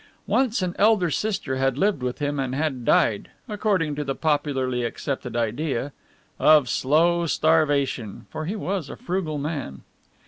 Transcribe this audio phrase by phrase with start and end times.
[0.25, 4.83] Once an elder sister had lived with him and had died (according to the popularly
[4.83, 5.91] accepted idea)
[6.39, 9.83] of slow starvation, for he was a frugal man.